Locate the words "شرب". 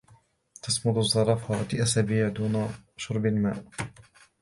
2.97-3.25